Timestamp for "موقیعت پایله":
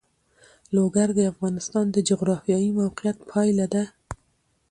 2.79-3.65